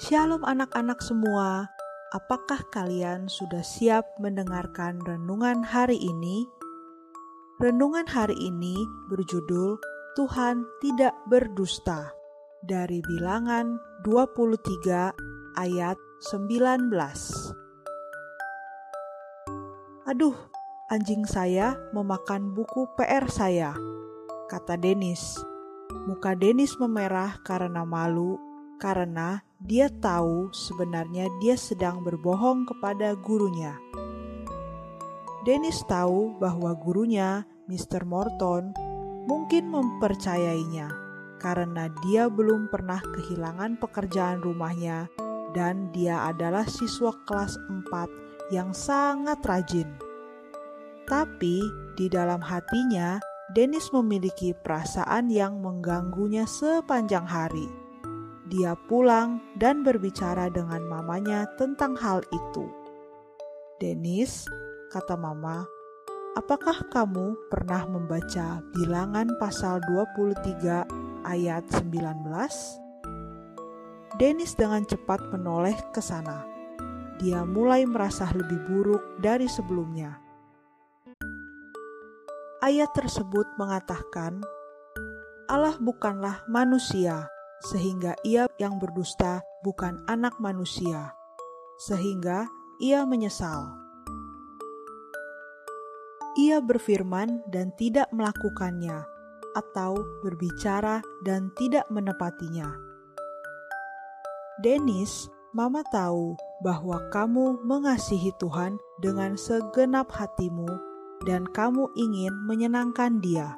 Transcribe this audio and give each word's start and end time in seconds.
Shalom 0.00 0.40
anak-anak 0.40 1.04
semua, 1.04 1.68
apakah 2.16 2.64
kalian 2.72 3.28
sudah 3.28 3.60
siap 3.60 4.08
mendengarkan 4.16 4.96
renungan 5.04 5.60
hari 5.60 6.00
ini? 6.00 6.48
Renungan 7.60 8.08
hari 8.08 8.32
ini 8.40 8.72
berjudul 9.12 9.76
Tuhan 10.16 10.64
tidak 10.80 11.12
berdusta 11.28 12.08
dari 12.64 13.04
bilangan 13.04 13.76
23 14.00 15.60
ayat 15.60 16.00
19. 16.24 16.88
Aduh, 20.08 20.36
anjing 20.88 21.28
saya 21.28 21.76
memakan 21.92 22.56
buku 22.56 22.88
PR 22.96 23.28
saya, 23.28 23.76
kata 24.48 24.80
Denis. 24.80 25.36
Muka 26.08 26.32
Denis 26.32 26.80
memerah 26.80 27.44
karena 27.44 27.84
malu 27.84 28.51
karena 28.82 29.46
dia 29.62 29.86
tahu 29.86 30.50
sebenarnya 30.50 31.30
dia 31.38 31.54
sedang 31.54 32.02
berbohong 32.02 32.66
kepada 32.66 33.14
gurunya. 33.14 33.78
Dennis 35.46 35.86
tahu 35.86 36.34
bahwa 36.42 36.74
gurunya, 36.74 37.46
Mr. 37.70 38.02
Morton, 38.02 38.74
mungkin 39.30 39.70
mempercayainya 39.70 40.90
karena 41.38 41.86
dia 42.02 42.26
belum 42.26 42.74
pernah 42.74 42.98
kehilangan 42.98 43.78
pekerjaan 43.78 44.42
rumahnya 44.42 45.06
dan 45.54 45.94
dia 45.94 46.26
adalah 46.26 46.66
siswa 46.66 47.14
kelas 47.22 47.54
4 47.86 48.50
yang 48.50 48.74
sangat 48.74 49.38
rajin. 49.46 49.94
Tapi 51.06 51.62
di 51.94 52.06
dalam 52.10 52.42
hatinya, 52.42 53.22
Dennis 53.54 53.90
memiliki 53.94 54.54
perasaan 54.54 55.30
yang 55.30 55.58
mengganggunya 55.62 56.46
sepanjang 56.46 57.26
hari 57.26 57.81
dia 58.52 58.76
pulang 58.76 59.40
dan 59.56 59.80
berbicara 59.80 60.52
dengan 60.52 60.84
mamanya 60.84 61.48
tentang 61.56 61.96
hal 61.96 62.20
itu. 62.28 62.68
Dennis, 63.80 64.44
kata 64.92 65.16
mama, 65.16 65.64
apakah 66.36 66.84
kamu 66.92 67.32
pernah 67.48 67.88
membaca 67.88 68.60
bilangan 68.76 69.40
pasal 69.40 69.80
23 69.88 70.84
ayat 71.24 71.64
19? 71.80 71.96
Dennis 74.20 74.52
dengan 74.52 74.84
cepat 74.84 75.32
menoleh 75.32 75.80
ke 75.96 76.04
sana. 76.04 76.44
Dia 77.24 77.48
mulai 77.48 77.88
merasa 77.88 78.28
lebih 78.36 78.60
buruk 78.68 79.16
dari 79.16 79.48
sebelumnya. 79.48 80.20
Ayat 82.60 82.92
tersebut 82.92 83.48
mengatakan, 83.56 84.44
Allah 85.48 85.80
bukanlah 85.80 86.44
manusia 86.52 87.31
sehingga 87.62 88.18
ia 88.26 88.50
yang 88.58 88.82
berdusta 88.82 89.46
bukan 89.62 90.02
anak 90.10 90.36
manusia, 90.42 91.14
sehingga 91.78 92.50
ia 92.82 93.06
menyesal. 93.06 93.78
Ia 96.34 96.58
berfirman 96.64 97.44
dan 97.46 97.70
tidak 97.78 98.10
melakukannya, 98.10 99.04
atau 99.54 100.00
berbicara 100.24 101.04
dan 101.22 101.52
tidak 101.60 101.86
menepatinya. 101.92 102.72
Dennis, 104.64 105.28
Mama 105.52 105.84
tahu 105.92 106.32
bahwa 106.64 106.96
kamu 107.12 107.60
mengasihi 107.60 108.32
Tuhan 108.40 108.80
dengan 109.04 109.36
segenap 109.36 110.08
hatimu, 110.08 110.64
dan 111.28 111.44
kamu 111.44 111.92
ingin 111.92 112.32
menyenangkan 112.48 113.20
Dia. 113.20 113.52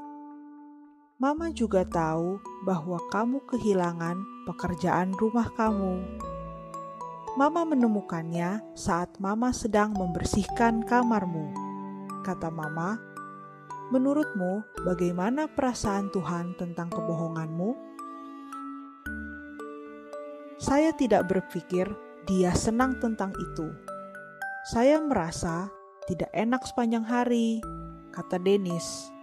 Mama 1.14 1.46
juga 1.54 1.86
tahu 1.86 2.42
bahwa 2.66 2.98
kamu 3.14 3.46
kehilangan 3.46 4.18
pekerjaan 4.50 5.14
rumah 5.14 5.46
kamu. 5.54 6.02
Mama 7.38 7.62
menemukannya 7.62 8.58
saat 8.74 9.14
Mama 9.22 9.54
sedang 9.54 9.94
membersihkan 9.94 10.82
kamarmu. 10.82 11.54
Kata 12.26 12.50
Mama, 12.50 12.98
"Menurutmu, 13.94 14.66
bagaimana 14.82 15.46
perasaan 15.46 16.10
Tuhan 16.10 16.58
tentang 16.58 16.90
kebohonganmu?" 16.90 17.70
Saya 20.58 20.90
tidak 20.98 21.30
berpikir 21.30 21.94
dia 22.26 22.50
senang 22.58 22.98
tentang 22.98 23.30
itu. 23.38 23.70
Saya 24.66 24.98
merasa 24.98 25.70
tidak 26.10 26.34
enak 26.34 26.66
sepanjang 26.66 27.06
hari, 27.06 27.62
kata 28.10 28.42
Dennis. 28.42 29.14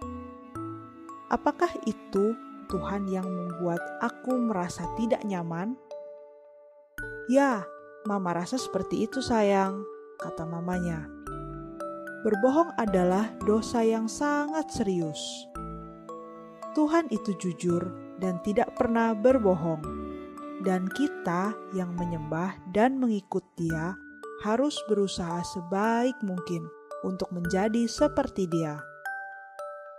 Apakah 1.32 1.72
itu 1.88 2.36
Tuhan 2.68 3.08
yang 3.08 3.24
membuat 3.24 3.80
aku 4.04 4.36
merasa 4.36 4.84
tidak 5.00 5.24
nyaman? 5.24 5.74
Ya, 7.32 7.64
Mama 8.02 8.34
rasa 8.34 8.58
seperti 8.58 9.06
itu, 9.06 9.22
sayang, 9.22 9.86
kata 10.18 10.42
mamanya. 10.42 11.06
Berbohong 12.26 12.74
adalah 12.74 13.30
dosa 13.46 13.86
yang 13.86 14.10
sangat 14.10 14.74
serius. 14.74 15.22
Tuhan 16.74 17.06
itu 17.14 17.30
jujur 17.38 17.94
dan 18.18 18.42
tidak 18.42 18.74
pernah 18.74 19.14
berbohong, 19.14 19.86
dan 20.66 20.90
kita 20.90 21.54
yang 21.78 21.94
menyembah 21.94 22.58
dan 22.74 22.98
mengikut 22.98 23.46
Dia 23.54 23.94
harus 24.42 24.74
berusaha 24.90 25.46
sebaik 25.46 26.18
mungkin 26.26 26.66
untuk 27.06 27.30
menjadi 27.30 27.86
seperti 27.86 28.50
Dia. 28.50 28.82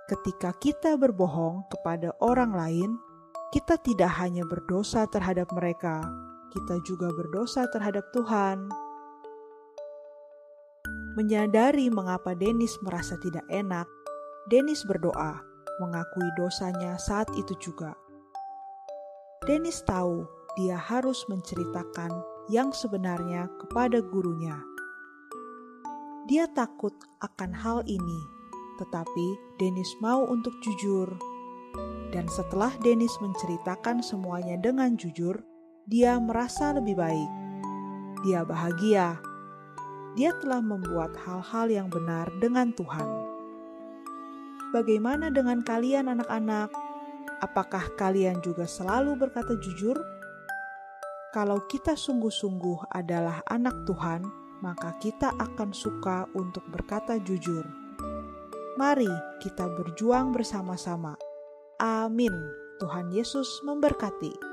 Ketika 0.04 0.52
kita 0.60 1.00
berbohong 1.00 1.64
kepada 1.72 2.12
orang 2.20 2.52
lain, 2.52 3.00
kita 3.56 3.80
tidak 3.80 4.12
hanya 4.20 4.44
berdosa 4.44 5.08
terhadap 5.08 5.48
mereka, 5.56 6.04
kita 6.52 6.76
juga 6.84 7.08
berdosa 7.16 7.72
terhadap 7.72 8.04
Tuhan. 8.12 8.68
Menyadari 11.16 11.88
mengapa 11.88 12.36
Dennis 12.36 12.76
merasa 12.84 13.16
tidak 13.24 13.48
enak, 13.48 13.88
Dennis 14.52 14.84
berdoa, 14.84 15.40
mengakui 15.80 16.28
dosanya 16.36 17.00
saat 17.00 17.32
itu 17.40 17.56
juga. 17.64 17.96
Dennis 19.48 19.88
tahu 19.88 20.28
dia 20.60 20.76
harus 20.76 21.24
menceritakan 21.32 22.12
yang 22.52 22.76
sebenarnya 22.76 23.48
kepada 23.56 24.04
gurunya. 24.04 24.60
Dia 26.28 26.44
takut 26.52 26.92
akan 27.24 27.56
hal 27.56 27.88
ini 27.88 28.33
tetapi 28.80 29.58
Dennis 29.62 29.94
mau 30.02 30.26
untuk 30.26 30.54
jujur. 30.64 31.10
Dan 32.14 32.30
setelah 32.30 32.70
Dennis 32.86 33.14
menceritakan 33.18 34.06
semuanya 34.06 34.58
dengan 34.62 34.94
jujur, 34.94 35.42
dia 35.90 36.16
merasa 36.22 36.72
lebih 36.72 36.96
baik. 36.96 37.32
Dia 38.24 38.46
bahagia. 38.46 39.18
Dia 40.14 40.32
telah 40.40 40.62
membuat 40.62 41.18
hal-hal 41.26 41.68
yang 41.74 41.88
benar 41.90 42.30
dengan 42.38 42.70
Tuhan. 42.78 43.10
Bagaimana 44.72 45.34
dengan 45.34 45.66
kalian, 45.66 46.08
anak-anak? 46.08 46.70
Apakah 47.42 47.92
kalian 48.00 48.40
juga 48.46 48.70
selalu 48.70 49.18
berkata 49.18 49.58
jujur? 49.58 49.98
Kalau 51.34 51.66
kita 51.66 51.98
sungguh-sungguh 51.98 52.94
adalah 52.94 53.42
anak 53.50 53.90
Tuhan, 53.90 54.22
maka 54.64 54.96
kita 55.02 55.34
akan 55.36 55.76
suka 55.76 56.30
untuk 56.38 56.64
berkata 56.72 57.20
jujur. 57.20 57.83
Mari 58.74 59.10
kita 59.38 59.70
berjuang 59.70 60.34
bersama-sama. 60.34 61.14
Amin. 61.78 62.34
Tuhan 62.82 63.14
Yesus 63.14 63.62
memberkati. 63.62 64.53